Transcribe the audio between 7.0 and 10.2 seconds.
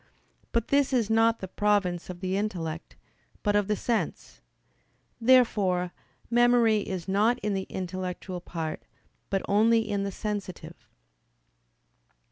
not in the intellectual part, but only in the